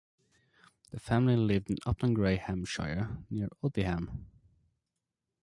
The 0.89 0.99
family 0.99 1.35
lived 1.35 1.69
in 1.69 1.77
Upton 1.85 2.15
Grey, 2.15 2.35
Hampshire 2.37 3.17
near 3.29 3.49
Odiham. 3.63 4.25